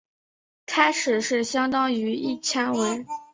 [0.65, 3.05] 开始是相当于一千文。